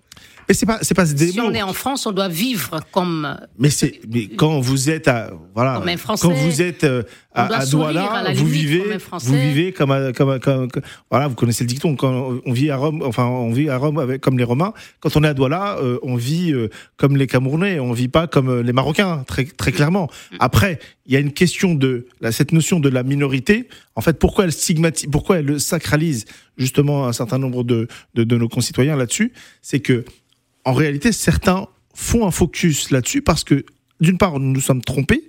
[0.49, 3.39] Mais c'est pas, c'est pas Si on est en France, on doit vivre comme.
[3.59, 7.03] Mais c'est, mais quand vous êtes à, voilà, comme un Français, quand vous êtes euh,
[7.33, 10.69] à, à Douala, vous vivez, vous vivez comme, comme, comme,
[11.11, 11.97] voilà, vous connaissez le dicton.
[11.97, 14.73] Quand on vit à Rome, enfin, on vit à Rome avec, comme les Romains.
[15.01, 18.27] Quand on est à Douala, euh, on vit euh, comme les Camerounais, on vit pas
[18.27, 20.11] comme les Marocains, très, très clairement.
[20.41, 23.69] Après, il y a une question de cette notion de la minorité.
[23.95, 26.25] En fait, pourquoi elle stigmatise, pourquoi elle sacralise
[26.57, 30.05] justement un certain nombre de, de, de nos concitoyens là-dessus, c'est que
[30.65, 33.65] en réalité, certains font un focus là-dessus parce que,
[34.01, 35.29] d'une part, nous nous sommes trompés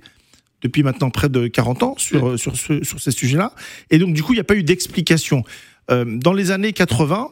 [0.61, 3.53] depuis maintenant près de 40 ans sur, sur, sur ces sujets-là.
[3.89, 5.43] Et donc, du coup, il n'y a pas eu d'explication.
[5.91, 7.31] Euh, dans les années 80,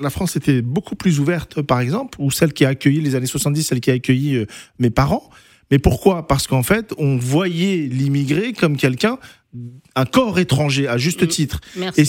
[0.00, 3.26] la France était beaucoup plus ouverte, par exemple, ou celle qui a accueilli les années
[3.26, 4.46] 70, celle qui a accueilli euh,
[4.78, 5.28] mes parents.
[5.70, 6.26] Mais pourquoi?
[6.26, 9.18] Parce qu'en fait, on voyait l'immigré comme quelqu'un,
[9.94, 11.60] un corps étranger, à juste titre.
[11.76, 12.00] Merci.
[12.00, 12.06] Et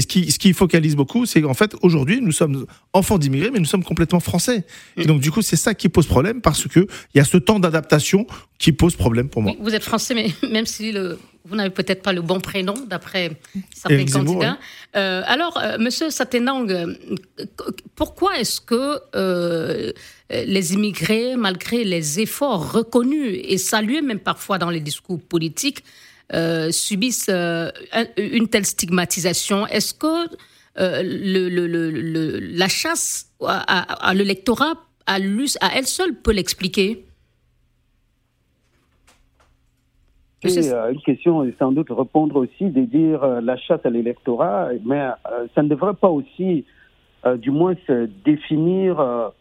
[0.00, 3.58] ce qui, ce qui focalise beaucoup, c'est qu'en fait, aujourd'hui, nous sommes enfants d'immigrés, mais
[3.58, 4.64] nous sommes complètement français.
[4.96, 6.80] Et donc, du coup, c'est ça qui pose problème parce que
[7.14, 8.26] il y a ce temps d'adaptation
[8.58, 9.52] qui pose problème pour moi.
[9.52, 12.74] Oui, vous êtes français, mais même si le, vous n'avez peut-être pas le bon prénom
[12.86, 13.32] d'après
[13.74, 14.58] certains candidats.
[14.96, 16.94] Euh, alors, euh, Monsieur Satenang, euh,
[17.94, 19.92] pourquoi est-ce que euh,
[20.30, 25.84] les immigrés, malgré les efforts reconnus et salués même parfois dans les discours politiques,
[26.70, 27.70] subissent euh,
[28.16, 30.28] une telle stigmatisation Est-ce que
[30.78, 34.74] euh, le, le, le, la chasse à, à, l'électorat,
[35.06, 37.04] à, à elle seule, peut l'expliquer?
[40.44, 45.06] C'est une question, sans doute répondre aussi, de dire la chasse à l'électorat, mais
[45.54, 46.64] ça ne devrait pas aussi,
[47.36, 49.32] du moins, se définir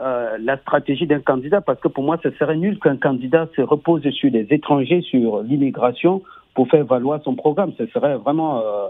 [0.00, 3.60] euh, la stratégie d'un candidat, parce que pour moi, ce serait nul qu'un candidat se
[3.60, 6.22] repose sur des étrangers, sur l'immigration,
[6.54, 7.72] pour faire valoir son programme.
[7.76, 8.88] Ce serait vraiment, euh,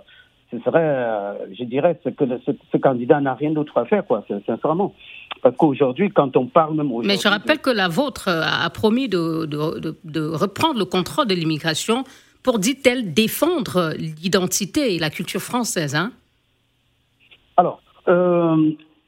[0.53, 4.25] ce serait, euh, je dirais, ce que ce, candidat n'a rien d'autre à faire, quoi,
[4.47, 4.95] sincèrement.
[5.43, 9.45] Parce qu'aujourd'hui, quand on parle même Mais je rappelle que la vôtre a promis de,
[9.47, 12.05] de, de, reprendre le contrôle de l'immigration
[12.45, 15.97] pour, dit-elle, défendre l'identité et la culture française.
[15.97, 16.13] Hein
[17.57, 17.83] Alors,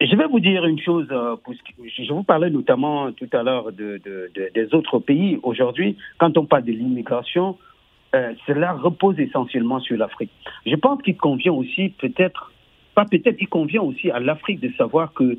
[0.01, 1.07] je vais vous dire une chose.
[1.11, 1.37] Euh,
[1.87, 4.01] je vous parlais notamment tout à l'heure de,
[4.55, 5.39] des autres pays.
[5.43, 7.57] Aujourd'hui, quand on parle de l'immigration,
[8.15, 10.31] euh, cela repose essentiellement sur l'Afrique.
[10.67, 12.53] Je pense qu'il convient aussi, peut-être,
[12.95, 15.39] pas peut-être, il convient aussi à l'Afrique de savoir que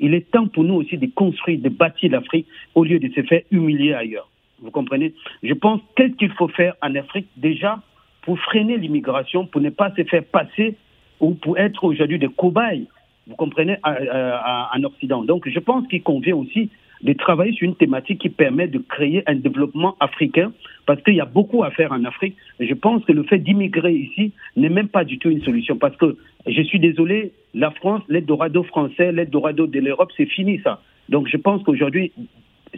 [0.00, 3.22] il est temps pour nous aussi de construire, de bâtir l'Afrique au lieu de se
[3.22, 4.28] faire humilier ailleurs.
[4.60, 5.14] Vous comprenez?
[5.42, 7.80] Je pense qu'est-ce qu'il faut faire en Afrique déjà
[8.22, 10.76] pour freiner l'immigration, pour ne pas se faire passer
[11.20, 12.88] ou pour être aujourd'hui des cobayes?
[13.26, 15.22] Vous comprenez, en Occident.
[15.22, 16.70] Donc, je pense qu'il convient aussi
[17.02, 20.52] de travailler sur une thématique qui permet de créer un développement africain,
[20.86, 22.36] parce qu'il y a beaucoup à faire en Afrique.
[22.60, 25.96] Je pense que le fait d'immigrer ici n'est même pas du tout une solution, parce
[25.96, 30.60] que, je suis désolé, la France, l'aide d'Orado français, l'aide d'Orado de l'Europe, c'est fini
[30.62, 30.80] ça.
[31.08, 32.12] Donc, je pense qu'aujourd'hui,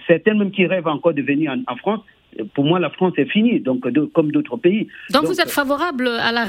[0.07, 2.01] certains même qui rêvent encore de venir en, en France
[2.55, 4.89] pour moi, la France est finie, donc comme d'autres pays.
[5.11, 6.47] Donc, vous êtes favorable à la,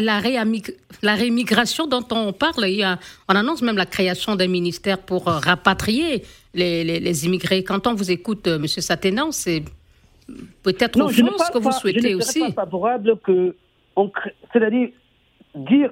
[0.00, 4.98] la, rémigration dont on parle il y a, On annonce même la création d'un ministère
[4.98, 6.22] pour euh, rapatrier
[6.54, 7.62] les, immigrés.
[7.64, 8.66] Quand on vous écoute, euh, M.
[8.66, 9.62] Saténan, c'est
[10.62, 12.40] peut-être au fond ce que vous souhaitez aussi.
[12.40, 13.54] Je ne suis pas favorable que...
[14.52, 14.88] C'est-à-dire,
[15.54, 15.90] dire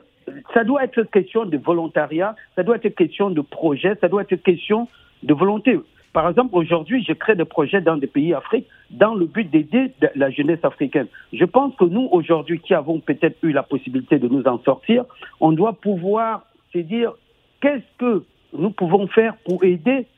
[0.54, 4.36] ça doit être question de volontariat, ça doit être question de projet, ça doit être
[4.36, 4.88] question
[5.22, 5.78] de volonté.
[6.18, 9.92] Par exemple, aujourd'hui, je crée des projets dans des pays africains dans le but d'aider
[10.16, 11.06] la jeunesse africaine.
[11.32, 15.04] Je pense que nous, aujourd'hui, qui avons peut-être eu la possibilité de nous en sortir,
[15.38, 17.12] on doit pouvoir se dire
[17.60, 20.08] qu'est-ce que nous pouvons faire pour aider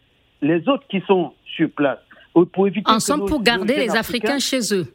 [0.40, 1.98] les autres qui sont sur place.
[2.32, 4.86] Pour éviter Ensemble pour garder les Africains, chez eux.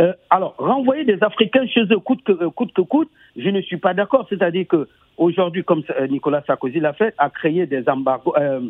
[0.00, 3.60] Euh, alors, renvoyer des Africains chez eux coûte que, euh, coûte que coûte, je ne
[3.60, 4.26] suis pas d'accord.
[4.30, 8.60] C'est-à-dire que aujourd'hui, comme euh, Nicolas Sarkozy l'a fait, a créé des embargos, euh,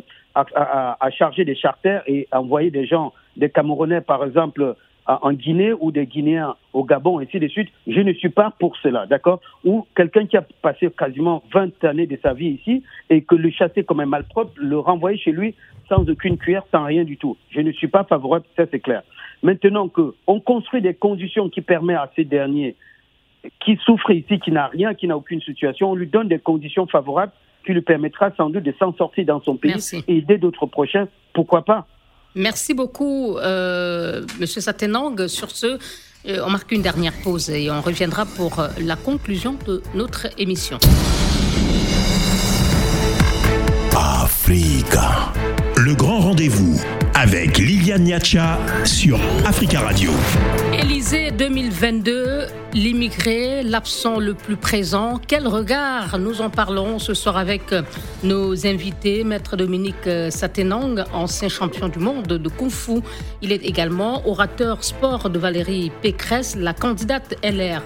[1.17, 4.75] charger des charters et envoyer des gens, des Camerounais par exemple,
[5.07, 7.69] en Guinée ou des Guinéens au Gabon, ainsi de suite.
[7.87, 9.41] Je ne suis pas pour cela, d'accord?
[9.65, 13.49] Ou quelqu'un qui a passé quasiment 20 années de sa vie ici et que le
[13.49, 15.55] chasser comme un malpropre, le renvoyer chez lui
[15.89, 17.35] sans aucune cuillère, sans rien du tout.
[17.49, 19.01] Je ne suis pas favorable, ça c'est clair.
[19.43, 22.75] Maintenant qu'on construit des conditions qui permettent à ces derniers
[23.63, 26.85] qui souffrent ici, qui n'a rien, qui n'a aucune situation, on lui donne des conditions
[26.87, 27.31] favorables
[27.65, 29.73] qui lui permettra sans doute de s'en sortir dans son pays
[30.07, 31.07] et aider d'autres prochains.
[31.33, 31.87] Pourquoi pas?
[32.35, 35.27] Merci beaucoup, euh, Monsieur Satenang.
[35.27, 35.77] Sur ce,
[36.27, 40.27] euh, on marque une dernière pause et on reviendra pour euh, la conclusion de notre
[40.39, 40.77] émission.
[43.95, 45.33] Africa.
[45.77, 46.79] Le grand rendez-vous
[47.21, 50.09] avec Liliane Niacha sur Africa Radio.
[50.73, 55.21] Élysée 2022, l'immigré, l'absent le plus présent.
[55.27, 57.75] Quel regard Nous en parlons ce soir avec
[58.23, 59.23] nos invités.
[59.23, 63.01] Maître Dominique Satenang, ancien champion du monde de Kung Fu.
[63.43, 67.83] Il est également orateur sport de Valérie Pécresse, la candidate LR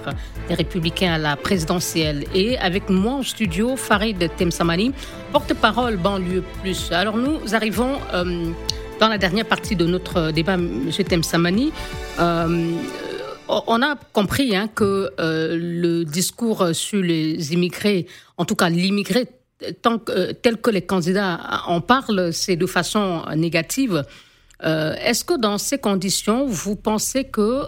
[0.48, 2.24] des Républicains à la présidentielle.
[2.34, 4.92] Et avec moi en studio, Farid Temsamani,
[5.30, 6.90] porte-parole banlieue plus.
[6.90, 7.98] Alors nous arrivons...
[8.14, 8.52] Euh,
[9.00, 10.90] dans la dernière partie de notre débat, M.
[10.90, 11.72] Temsamani,
[12.18, 12.72] euh,
[13.48, 18.06] on a compris hein, que euh, le discours sur les immigrés,
[18.36, 19.26] en tout cas l'immigré,
[20.42, 24.04] tel que les candidats en parlent, c'est de façon négative.
[24.64, 27.64] Euh, est-ce que dans ces conditions, vous pensez que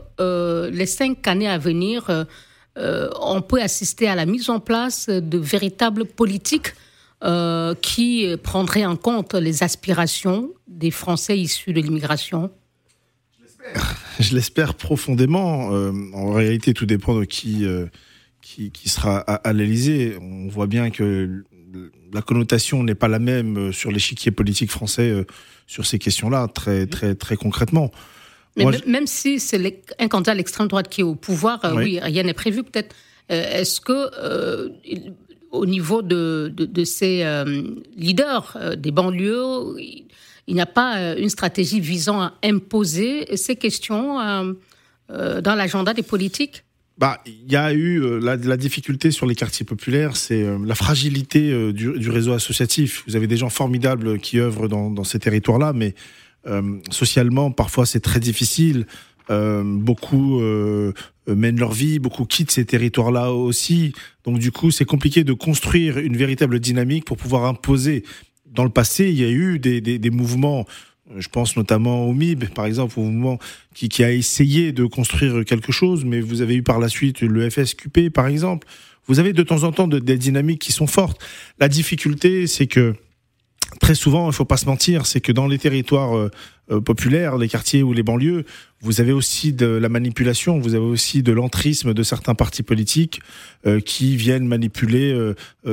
[0.71, 2.27] les cinq années à venir,
[2.77, 6.75] on peut assister à la mise en place de véritables politiques
[7.25, 12.51] euh, qui prendrait en compte les aspirations des Français issus de l'immigration?
[14.21, 15.75] Je l'espère profondément.
[15.75, 17.87] Euh, en réalité, tout dépend de qui, euh,
[18.41, 20.17] qui, qui sera à, à l'Élysée.
[20.21, 21.45] On voit bien que
[22.13, 25.27] la connotation n'est pas la même sur l'échiquier politique français
[25.67, 27.91] sur ces questions-là, très, très, très concrètement.
[28.57, 32.01] Mais même, si c'est un candidat à l'extrême droite qui est au pouvoir, oui.
[32.01, 32.95] rien n'est prévu peut-être.
[33.29, 34.73] Est-ce que
[35.51, 37.25] au niveau de, de, ces
[37.97, 44.19] leaders des banlieues, il n'y a pas une stratégie visant à imposer ces questions
[45.09, 46.65] dans l'agenda des politiques?
[46.99, 50.75] Bah, il y a eu euh, la, difficulté sur les quartiers populaires, c'est euh, la
[50.75, 53.05] fragilité euh, du, réseau associatif.
[53.07, 55.95] Vous avez des gens formidables qui œuvrent dans ces territoires-là, mais
[56.91, 58.87] socialement, parfois, c'est très difficile.
[59.29, 60.41] Beaucoup
[61.27, 63.93] mènent leur vie, beaucoup quittent ces territoires-là aussi.
[64.25, 68.05] Donc, du coup, c'est compliqué de construire une véritable dynamique pour pouvoir imposer.
[68.47, 70.67] Dans le passé, il y a eu des, des, des mouvements
[71.17, 73.39] je pense notamment au MIB, par exemple, au mouvement
[73.75, 77.23] qui, qui, a essayé de construire quelque chose, mais vous avez eu par la suite
[77.23, 78.67] le FSQP, par exemple.
[79.07, 81.19] Vous avez de temps en temps des dynamiques qui sont fortes.
[81.59, 82.95] La difficulté, c'est que
[83.81, 86.31] très souvent, il ne faut pas se mentir, c'est que dans les territoires euh,
[86.71, 88.45] euh, populaires, les quartiers ou les banlieues,
[88.81, 93.21] vous avez aussi de la manipulation, vous avez aussi de l'entrisme de certains partis politiques
[93.67, 95.15] euh, qui viennent manipuler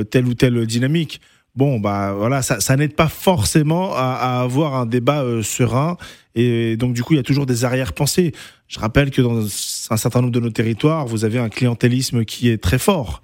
[0.09, 1.21] telle ou telle dynamique
[1.55, 5.95] bon, bah voilà, ça, n'aide pas forcément à, avoir un débat serein.
[6.35, 8.33] Et donc, du coup, il y a toujours des arrière-pensées.
[8.67, 12.49] Je rappelle que dans un certain nombre de nos territoires, vous avez un clientélisme qui
[12.49, 13.21] est très fort.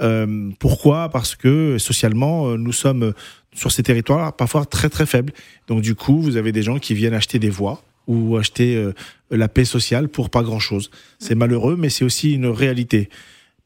[0.00, 1.08] Euh, pourquoi?
[1.08, 3.12] Parce que socialement, euh, nous sommes
[3.54, 5.32] sur ces territoires parfois très très faibles.
[5.68, 8.92] Donc, du coup, vous avez des gens qui viennent acheter des voix ou acheter
[9.30, 10.90] la paix sociale pour pas grand-chose.
[11.18, 13.08] C'est malheureux, mais c'est aussi une réalité.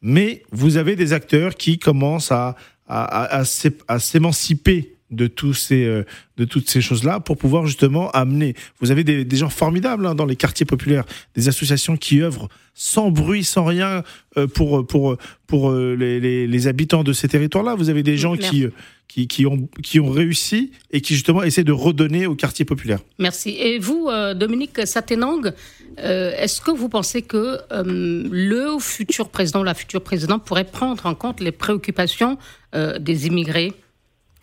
[0.01, 2.55] Mais vous avez des acteurs qui commencent à,
[2.87, 3.43] à,
[3.89, 6.05] à, s'émanciper de tous ces euh,
[6.37, 8.55] de toutes ces choses là pour pouvoir justement amener.
[8.81, 12.49] Vous avez des, des gens formidables hein, dans les quartiers populaires des associations qui œuvrent
[12.75, 14.03] sans bruit sans rien
[14.37, 15.17] euh, pour pour
[15.47, 18.67] pour euh, les, les, les, habitants de ces territoires là vous avez des gens qui,
[19.09, 23.01] qui qui ont qui ont réussi et qui justement essaient de redonner aux quartiers populaires.
[23.19, 23.57] Merci.
[23.59, 25.53] Et vous Dominique Satenang
[25.97, 31.41] est-ce que vous pensez que le futur président la future présidente pourrait prendre en compte
[31.41, 32.39] les préoccupations
[32.75, 33.73] des immigrés?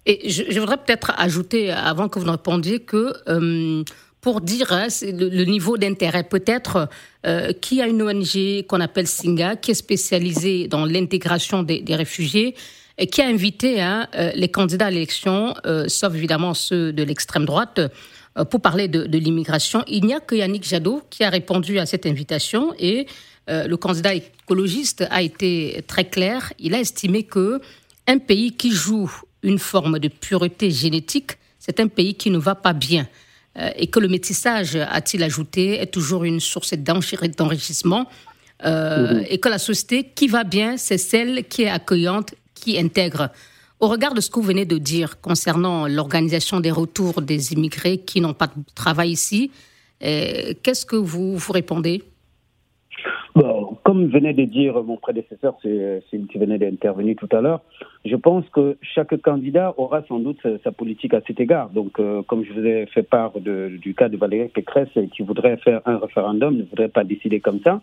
[0.06, 3.84] Et je, voudrais peut-être ajouter, avant que vous ne répondiez, que euh,
[4.22, 6.90] pour dire hein, le, niveau d'intérêt, peut-être
[7.26, 12.56] euh, qui a une ONG qu'on appelle Singa, qui est spécialisée dans l'intégration des, réfugiés,
[12.98, 15.54] et qui a invité hein, les candidats à l'élection,
[15.88, 17.82] sauf évidemment ceux de l'extrême droite,
[18.50, 19.84] pour parler de, de l'immigration.
[19.88, 23.06] Il n'y a que Yannick Jadot qui a répondu à cette invitation et
[23.50, 26.54] le candidat écologiste a été très clair.
[26.58, 27.60] Il a estimé que
[28.08, 29.12] un pays qui joue
[29.46, 33.08] une forme de pureté génétique, c'est un pays qui ne va pas bien.
[33.58, 38.08] Euh, et que le métissage, a-t-il ajouté, est toujours une source d'enrichissement.
[38.66, 39.26] Euh, mhm.
[39.30, 43.30] Et que la société qui va bien, c'est celle qui est accueillante, qui intègre.
[43.80, 48.00] Au regard de ce que vous venez de dire concernant l'organisation des retours des immigrés
[48.00, 49.52] qui n'ont pas de travail ici,
[50.04, 52.04] euh, qu'est-ce que vous, vous répondez?
[53.36, 57.62] Bon, comme venait de dire mon prédécesseur, c'est celui qui venait d'intervenir tout à l'heure,
[58.06, 61.70] je pense que chaque candidat aura sans doute sa, politique à cet égard.
[61.70, 65.24] Donc, euh, comme je vous ai fait part de, du cas de Valérie Pécresse qui
[65.24, 67.82] voudrait faire un référendum, ne voudrait pas décider comme ça.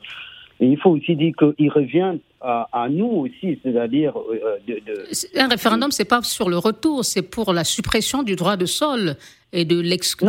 [0.60, 5.38] Et il faut aussi dire qu'il revient à, à, nous aussi, c'est-à-dire euh, de, de,
[5.38, 9.16] Un référendum, c'est pas sur le retour, c'est pour la suppression du droit de sol
[9.52, 10.28] et de l'exclus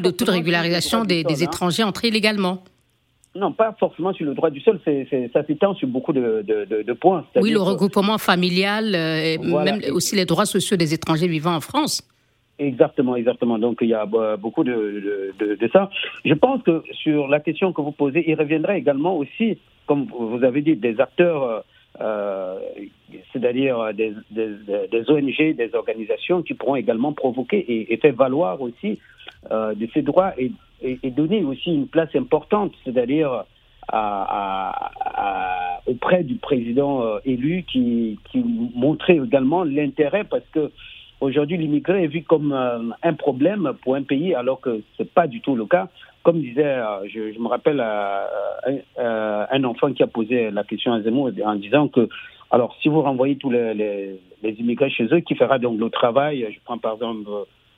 [0.00, 1.46] de toute régularisation des, des hein.
[1.46, 2.64] étrangers entrés illégalement.
[3.36, 6.82] Non, pas forcément sur le droit du sol, c'est, ça s'étend sur beaucoup de, de,
[6.82, 7.24] de points.
[7.36, 11.60] Oui, le regroupement familial, euh, et même aussi les droits sociaux des étrangers vivant en
[11.60, 12.02] France.
[12.60, 13.58] Exactement, exactement.
[13.58, 15.02] Donc il y a euh, beaucoup de,
[15.72, 15.90] ça.
[16.24, 20.44] Je pense que sur la question que vous posez, il reviendrait également aussi, comme vous
[20.44, 21.64] avez dit, des acteurs,
[22.00, 22.58] euh,
[23.32, 24.50] c'est-à-dire des, des,
[24.92, 29.00] des, ONG, des organisations qui pourront également provoquer et, et faire valoir aussi
[29.50, 30.52] euh, de ces droits et
[30.84, 33.44] et, donner aussi une place importante, c'est-à-dire
[35.86, 38.18] auprès du président euh, élu qui,
[38.74, 40.70] montrait également l'intérêt parce que
[41.20, 45.26] aujourd'hui l'immigré est vu comme euh, un problème pour un pays alors que c'est pas
[45.26, 45.88] du tout le cas.
[46.22, 51.30] Comme disait, euh, je, me rappelle un, enfant qui a posé la question à Zemmour
[51.44, 52.08] en disant que
[52.50, 53.74] alors si vous renvoyez tous les,
[54.42, 57.28] les immigrés chez eux, qui fera donc le travail Je prends par exemple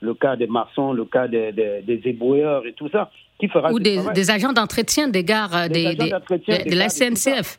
[0.01, 3.11] le cas des maçons, le cas des, des, éboueurs et tout ça.
[3.39, 7.57] Qui fera Ou des, des, agents d'entretien des gares, des, de la SNCF.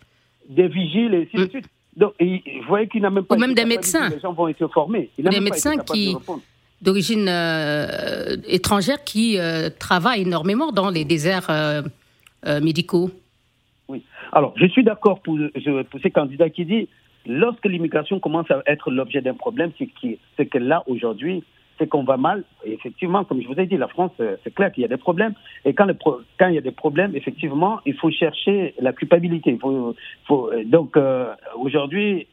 [0.49, 1.51] Des vigiles et ainsi de mm.
[1.51, 1.67] suite.
[1.97, 3.37] Donc, je voyais qu'il n'a même pas.
[3.37, 4.09] Ou même des médecins.
[4.09, 5.11] Les gens vont être formés.
[5.19, 6.17] des médecins qui
[6.81, 11.83] d'origine euh, étrangère qui euh, travaillent énormément dans les déserts euh,
[12.61, 13.11] médicaux.
[13.89, 14.03] Oui.
[14.33, 15.39] Alors, je suis d'accord pour,
[15.91, 16.89] pour ces candidats qui disent
[17.27, 19.73] lorsque l'immigration commence à être l'objet d'un problème,
[20.37, 21.43] c'est que là, aujourd'hui,
[21.79, 22.45] c'est qu'on va mal.
[22.65, 24.97] Effectivement, comme je vous ai dit, la France, euh, c'est clair qu'il y a des
[24.97, 25.35] problèmes.
[25.65, 29.59] Et quand, il y a des problèmes, effectivement, il faut chercher la culpabilité.
[29.65, 32.27] Euh, donc, euh, aujourd'hui,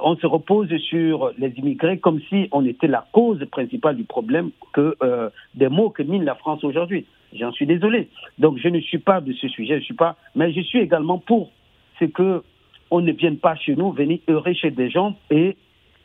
[0.00, 4.50] on se repose sur les immigrés comme si on était la cause principale du problème
[4.72, 4.96] que
[5.54, 7.04] des mots que mine la France aujourd'hui.
[7.34, 8.08] J'en suis désolé.
[8.38, 9.80] Donc, je ne suis pas de ce sujet.
[9.80, 11.50] Je suis pas, mais je suis également pour
[11.98, 12.42] ce que
[12.90, 15.56] on ne vienne pas chez nous, venir heurter chez des gens et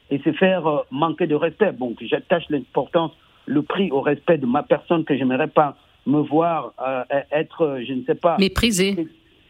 [0.10, 1.72] et c'est faire euh, manquer de respect.
[1.72, 3.12] Bon, j'attache l'importance,
[3.45, 7.84] le prix au respect de ma personne que j'aimerais pas me voir euh, être, euh,
[7.86, 8.38] je ne sais pas.
[8.39, 9.08] Méprisé.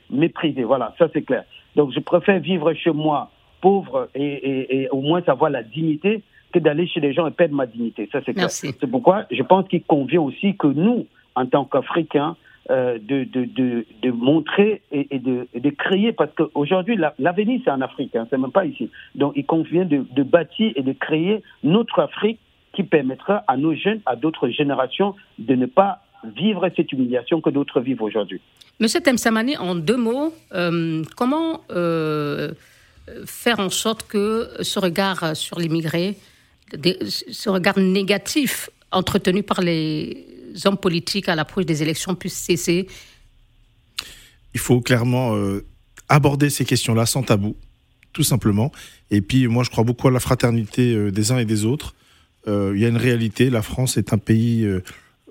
[0.10, 1.44] Méprisé, voilà, ça c'est clair.
[1.76, 3.30] Donc je préfère vivre chez moi
[3.62, 6.22] pauvre et, et, au moins savoir la dignité
[6.54, 8.08] que d'aller chez les gens et perdre ma dignité.
[8.12, 8.50] Ça c'est clair.
[8.52, 12.36] C'est pourquoi je pense qu'il convient aussi que nous, en tant qu'Africains,
[12.70, 17.80] euh, de, de, de, de, montrer et, de, de, créer, parce qu'aujourd'hui, l'avenir, c'est en
[17.80, 18.90] Afrique, hein, c'est même pas ici.
[19.16, 22.40] Donc, il convient de, bâtir et de créer notre Afrique
[22.74, 26.02] qui permettra à nos jeunes, à d'autres générations, de ne pas
[26.36, 28.42] vivre cette humiliation que d'autres vivent aujourd'hui.
[28.82, 32.52] Monsieur Temsamani, en deux mots, euh, comment euh,
[33.26, 36.16] faire en sorte que ce regard sur l'immigré,
[36.74, 42.88] ce regard négatif entretenu par les hommes politiques à l'approche des élections puissent cesser
[44.54, 45.66] Il faut clairement euh,
[46.10, 47.56] aborder ces questions-là sans tabou,
[48.14, 48.72] tout simplement.
[49.12, 51.96] Et puis, moi, je crois beaucoup à la fraternité euh, des uns et des autres.
[52.48, 54.68] Euh, il y a une réalité, la France est un pays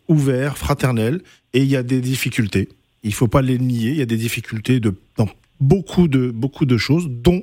[0.09, 1.23] ouvert, fraternel,
[1.55, 2.69] et il y a des difficultés.
[3.03, 6.67] Il ne faut pas les nier, il y a des difficultés dans beaucoup de, beaucoup
[6.67, 7.43] de choses, dont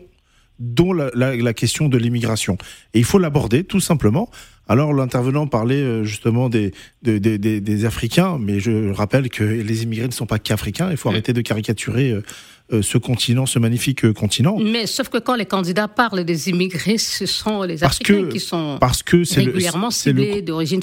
[0.59, 2.57] dont la, la, question de l'immigration.
[2.93, 4.29] Et il faut l'aborder tout simplement.
[4.67, 9.83] Alors l'intervenant parlait euh, justement des, des, des, des, Africains, mais je rappelle que les
[9.83, 12.23] immigrés ne sont pas qu'africains, il faut arrêter de caricaturer euh,
[12.71, 14.57] euh, ce continent, ce magnifique continent.
[14.57, 18.77] Mais sauf que quand les candidats parlent des immigrés, ce sont les Africains qui sont
[18.79, 20.81] parce que régulièrement ciblés d'origine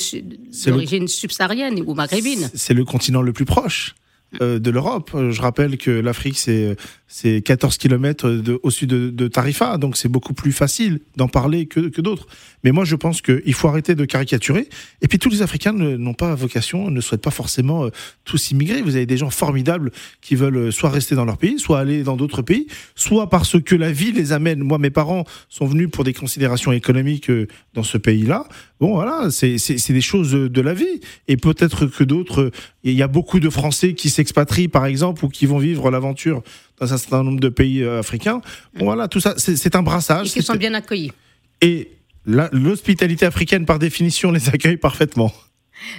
[1.09, 2.51] subsaharienne ou maghrébine.
[2.55, 3.95] C'est le continent le plus proche.
[4.41, 5.11] Euh, de l'Europe.
[5.31, 6.77] Je rappelle que l'Afrique, c'est
[7.13, 11.89] c'est 14 km au sud de, Tarifa, donc c'est beaucoup plus facile d'en parler que,
[11.89, 12.29] que d'autres.
[12.63, 14.69] Mais moi, je pense qu'il faut arrêter de caricaturer.
[15.03, 17.91] Et puis, tous les Africains n'ont pas vocation, ne souhaitent pas forcément euh,
[18.25, 18.81] tous immigrer.
[18.81, 22.05] Vous avez des gens formidables qui veulent euh, soit rester dans leur pays, soit aller
[22.05, 24.61] dans d'autres pays, soit parce que la vie les amène.
[24.61, 27.29] Moi, mes parents sont venus pour des considérations économiques
[27.75, 28.47] dans ce pays-là.
[28.79, 31.01] Bon, voilà, c'est des choses de la vie.
[31.27, 32.53] Et peut-être que d'autres,
[32.83, 36.43] il y a beaucoup de Français qui s'expatrient, par exemple, ou qui vont vivre l'aventure
[36.79, 38.41] dans un certain nombre de pays euh, africains.
[38.75, 40.29] Bon, voilà, tout ça, c'est un brassage.
[40.29, 41.13] Et qui sont bien accueillis.
[41.61, 41.91] Et
[42.25, 45.33] l'hospitalité africaine, par définition, les accueille parfaitement.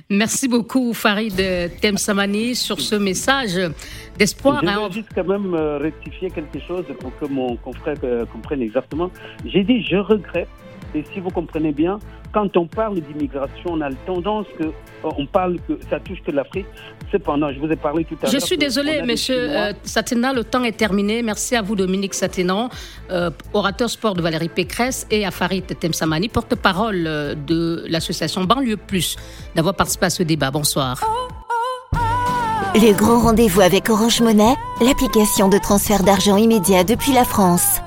[0.10, 1.42] Merci beaucoup Farid
[1.82, 3.60] Temsamani sur ce message
[4.18, 4.62] d'espoir.
[4.64, 4.90] Je hein.
[4.92, 9.12] juste quand même euh, rectifier quelque chose pour que mon confrère euh, comprenne exactement.
[9.46, 10.50] J'ai dit je regrette
[10.94, 12.00] et si vous comprenez bien,
[12.34, 14.72] quand on parle d'immigration, on a tendance que euh,
[15.18, 16.66] on parle que ça touche que l'Afrique.
[17.12, 18.32] Cependant, je vous ai parlé tout à l'heure.
[18.32, 21.22] Je suis désolé, monsieur euh, Satena, le temps est terminé.
[21.24, 22.70] Merci à vous, Dominique Saténan,
[23.10, 29.18] euh, orateur sport de Valérie Pécresse, et à Farid Temsamani, porte-parole de l'association Banlieue Plus,
[29.56, 30.52] d'avoir participé à ce débat.
[30.52, 31.02] Bonsoir.
[32.74, 37.82] Le grand rendez-vous avec Orange Monnaie, l'application de transfert d'argent immédiat depuis la France.